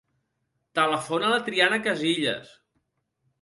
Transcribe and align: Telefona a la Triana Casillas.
Telefona 0.79 1.27
a 1.27 1.33
la 1.33 1.41
Triana 1.51 1.79
Casillas. 1.89 2.57